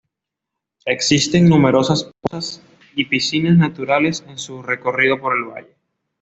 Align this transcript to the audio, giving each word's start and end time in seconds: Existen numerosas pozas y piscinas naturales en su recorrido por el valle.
Existen 0.87 1.47
numerosas 1.47 2.05
pozas 2.19 2.59
y 2.95 3.05
piscinas 3.05 3.55
naturales 3.55 4.23
en 4.27 4.39
su 4.39 4.63
recorrido 4.63 5.21
por 5.21 5.37
el 5.37 5.43
valle. 5.43 5.75